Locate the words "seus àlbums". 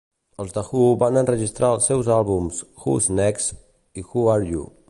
1.91-2.65